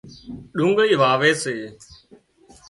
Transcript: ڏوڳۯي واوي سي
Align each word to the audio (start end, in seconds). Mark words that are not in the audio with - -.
ڏوڳۯي 0.57 0.95
واوي 1.01 1.31
سي 1.41 1.55